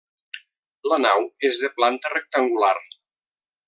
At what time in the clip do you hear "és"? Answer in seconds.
1.51-1.61